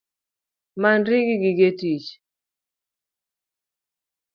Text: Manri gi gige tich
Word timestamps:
Manri 0.81 1.17
gi 1.27 1.35
gige 1.43 1.69
tich 1.79 2.07